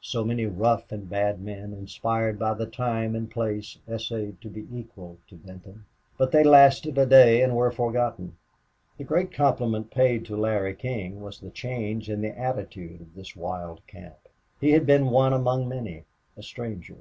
[0.00, 4.66] So many rough and bad men, inspired by the time and place, essayed to be
[4.74, 5.84] equal to Benton.
[6.16, 8.38] But they lasted a day and were forgotten.
[8.96, 13.36] The great compliment paid to Larry King was the change in the attitude of this
[13.36, 14.16] wild camp.
[14.58, 16.96] He had been one among many a stranger.